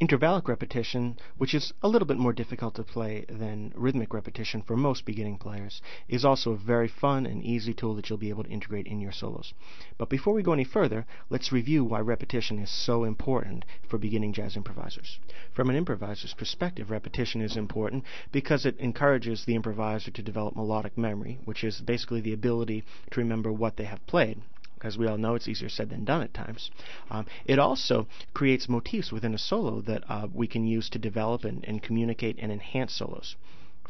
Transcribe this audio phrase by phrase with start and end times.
[0.00, 4.74] Intervallic repetition, which is a little bit more difficult to play than rhythmic repetition for
[4.74, 8.50] most beginning players, is also very fun and easy tool that you'll be able to
[8.50, 9.52] integrate in your solos.
[9.98, 14.32] But before we go any further, let's review why repetition is so important for beginning
[14.32, 15.18] jazz improvisers.
[15.52, 20.96] From an improviser's perspective, repetition is important because it encourages the improviser to develop melodic
[20.96, 24.40] memory, which is basically the ability to remember what they have played
[24.84, 26.70] as we all know, it's easier said than done at times.
[27.10, 31.44] Um, it also creates motifs within a solo that uh, we can use to develop
[31.44, 33.36] and, and communicate and enhance solos.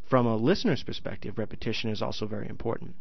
[0.07, 2.95] From a listener's perspective, repetition is also very important.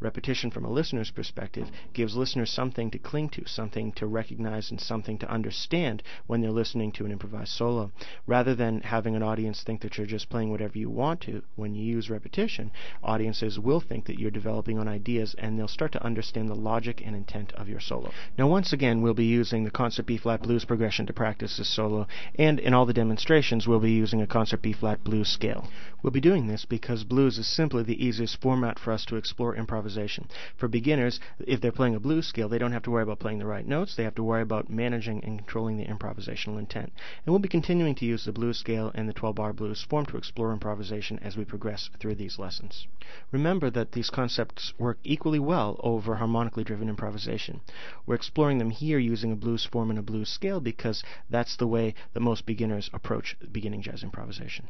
[0.00, 4.80] Repetition from a listener's perspective gives listeners something to cling to, something to recognize, and
[4.80, 7.92] something to understand when they're listening to an improvised solo.
[8.26, 11.74] Rather than having an audience think that you're just playing whatever you want to, when
[11.74, 12.70] you use repetition,
[13.02, 17.00] audiences will think that you're developing on ideas and they'll start to understand the logic
[17.04, 18.10] and intent of your solo.
[18.36, 21.74] Now, once again, we'll be using the concert B flat blues progression to practice this
[21.74, 25.68] solo, and in all the demonstrations, we'll be using a concert B flat blues scale.
[26.02, 29.54] We'll be doing this because blues is simply the easiest format for us to explore
[29.54, 30.28] improvisation.
[30.56, 33.38] For beginners, if they're playing a blues scale, they don't have to worry about playing
[33.38, 33.94] the right notes.
[33.94, 36.92] They have to worry about managing and controlling the improvisational intent.
[37.24, 40.16] And we'll be continuing to use the blues scale and the 12-bar blues form to
[40.16, 42.86] explore improvisation as we progress through these lessons.
[43.30, 47.60] Remember that these concepts work equally well over harmonically driven improvisation.
[48.06, 51.66] We're exploring them here using a blues form and a blues scale because that's the
[51.66, 54.66] way that most beginners approach beginning jazz improvisation.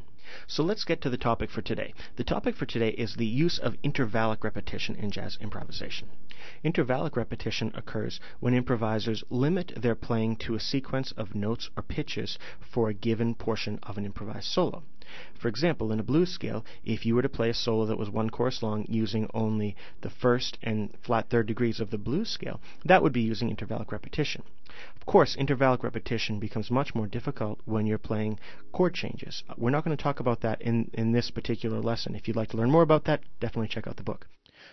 [0.47, 1.93] So let's get to the topic for today.
[2.15, 6.09] The topic for today is the use of intervallic repetition in jazz improvisation.
[6.65, 12.39] Intervallic repetition occurs when improvisers limit their playing to a sequence of notes or pitches
[12.59, 14.81] for a given portion of an improvised solo.
[15.33, 18.09] For example, in a blues scale, if you were to play a solo that was
[18.09, 22.61] one chorus long using only the first and flat third degrees of the blues scale,
[22.85, 24.43] that would be using intervallic repetition.
[24.95, 28.39] Of course, intervallic repetition becomes much more difficult when you're playing
[28.71, 29.43] chord changes.
[29.57, 32.15] We're not going to talk about that in, in this particular lesson.
[32.15, 34.27] If you'd like to learn more about that, definitely check out the book.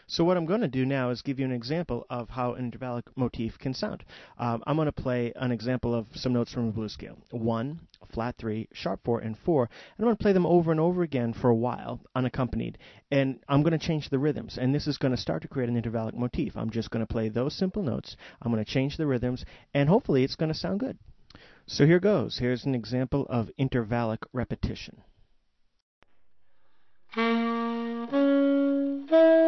[0.08, 2.70] So what I'm going to do now is give you an example of how an
[2.70, 4.04] intervallic motif can sound.
[4.38, 7.18] Um, I'm going to play an example of some notes from a blues scale.
[7.32, 7.80] One,
[8.12, 9.64] flat three, sharp four, and four.
[9.64, 12.78] And I'm going to play them over and over again for a while, unaccompanied.
[13.10, 14.56] And I'm going to change the rhythms.
[14.56, 16.56] And this is going to start to create an intervallic motif.
[16.56, 18.16] I'm just going to play those simple notes.
[18.40, 20.98] I'm going to change the rhythms, and hopefully it's going to sound good.
[21.66, 22.38] So here goes.
[22.38, 25.02] Here's an example of intervallic repetition.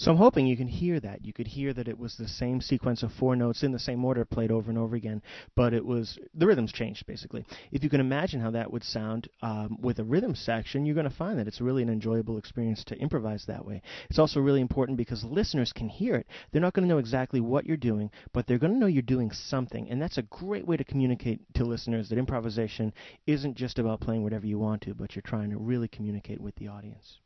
[0.00, 1.26] So I'm hoping you can hear that.
[1.26, 4.02] You could hear that it was the same sequence of four notes in the same
[4.02, 5.20] order played over and over again,
[5.54, 7.44] but it was the rhythms changed basically.
[7.70, 11.04] If you can imagine how that would sound um, with a rhythm section, you're going
[11.04, 13.82] to find that it's really an enjoyable experience to improvise that way.
[14.08, 16.26] It's also really important because listeners can hear it.
[16.50, 19.02] They're not going to know exactly what you're doing, but they're going to know you're
[19.02, 22.94] doing something, and that's a great way to communicate to listeners that improvisation
[23.26, 26.54] isn't just about playing whatever you want to, but you're trying to really communicate with
[26.54, 27.18] the audience.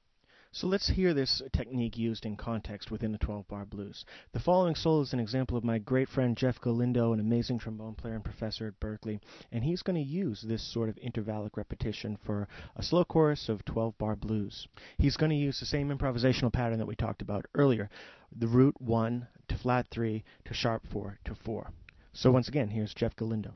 [0.56, 4.04] So let's hear this technique used in context within the 12 bar blues.
[4.30, 7.96] The following solo is an example of my great friend Jeff Galindo, an amazing trombone
[7.96, 9.18] player and professor at Berklee,
[9.50, 12.46] and he's going to use this sort of intervallic repetition for
[12.76, 14.68] a slow chorus of 12 bar blues.
[14.96, 17.90] He's going to use the same improvisational pattern that we talked about earlier
[18.30, 21.72] the root 1 to flat 3 to sharp 4 to 4.
[22.12, 23.54] So once again, here's Jeff Galindo.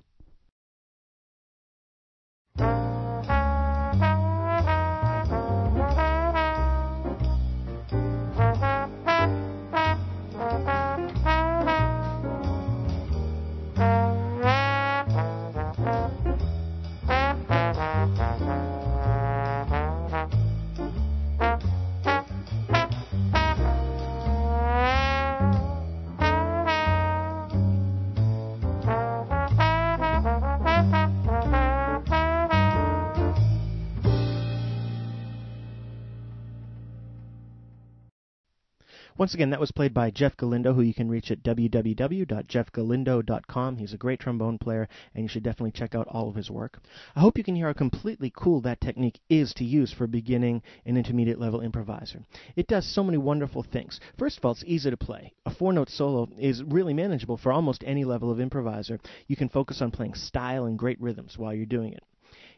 [39.19, 43.77] Once again, that was played by Jeff Galindo, who you can reach at www.jeffgalindo.com.
[43.77, 46.79] He's a great trombone player, and you should definitely check out all of his work.
[47.17, 50.63] I hope you can hear how completely cool that technique is to use for beginning
[50.87, 52.25] and intermediate level improviser.
[52.55, 53.99] It does so many wonderful things.
[54.17, 55.33] First of all, it's easy to play.
[55.47, 59.01] A four note solo is really manageable for almost any level of improviser.
[59.27, 62.05] You can focus on playing style and great rhythms while you're doing it.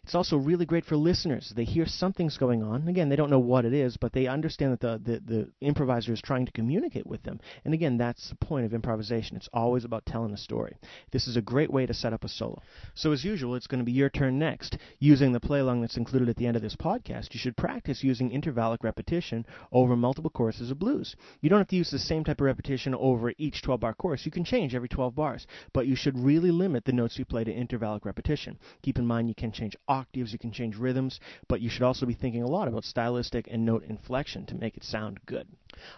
[0.04, 1.52] It's also really great for listeners.
[1.54, 2.88] They hear something's going on.
[2.88, 6.12] Again, they don't know what it is, but they understand that the, the, the improviser
[6.12, 7.38] is trying to communicate with them.
[7.64, 9.36] And again, that's the point of improvisation.
[9.36, 10.76] It's always about telling a story.
[11.12, 12.62] This is a great way to set up a solo.
[12.94, 14.78] So, as usual, it's going to be your turn next.
[14.98, 18.02] Using the play along that's included at the end of this podcast, you should practice
[18.02, 21.14] using intervallic repetition over multiple courses of blues.
[21.40, 24.24] You don't have to use the same type of repetition over each 12 bar course.
[24.24, 27.44] You can change every 12 bars, but you should really limit the notes you play
[27.44, 28.58] to intervallic repetition.
[28.82, 32.06] Keep in mind you can change octaves, you can change rhythms, but you should also
[32.06, 35.48] be thinking a lot about stylistic and note inflection to make it sound good.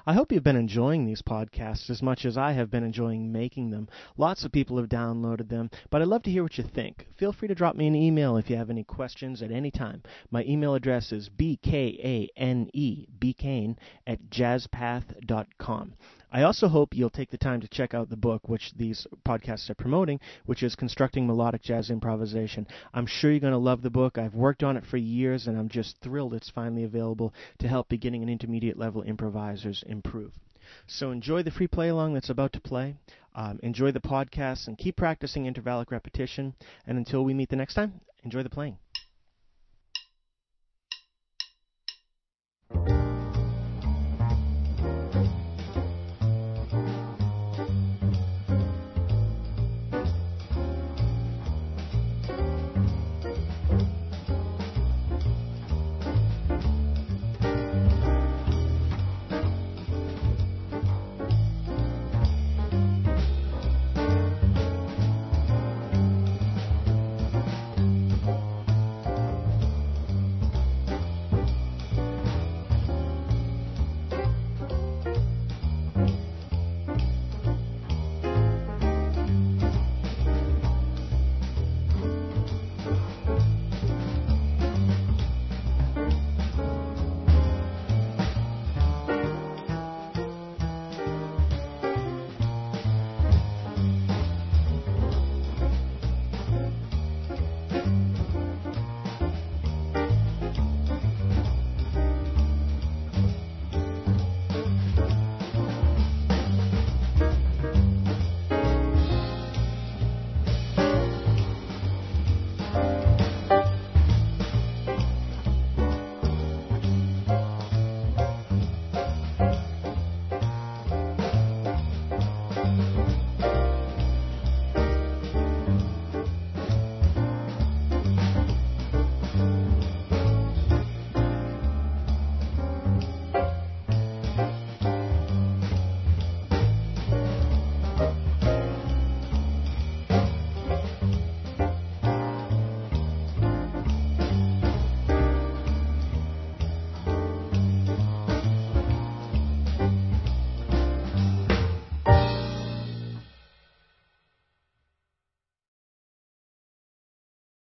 [0.06, 3.70] I hope you've been enjoying these podcasts as much as I have been enjoying making
[3.70, 3.88] them.
[4.16, 7.06] Lots of people have downloaded them, but I'd love to hear what you think.
[7.19, 10.02] Feel free to drop me an email if you have any questions at any time.
[10.30, 12.28] My email address is bkane,
[13.19, 13.76] bkane
[14.06, 15.94] at jazzpath.com.
[16.34, 19.69] I also hope you'll take the time to check out the book, which these podcasts
[19.69, 22.66] are promoting, which is Constructing Melodic Jazz Improvisation.
[22.94, 24.16] I'm sure you're going to love the book.
[24.16, 27.90] I've worked on it for years, and I'm just thrilled it's finally available to help
[27.90, 30.32] beginning and intermediate level improvisers improve.
[30.86, 32.96] So enjoy the free play along that's about to play.
[33.34, 36.54] Um, enjoy the podcast and keep practicing intervallic repetition.
[36.86, 38.78] And until we meet the next time, enjoy the playing.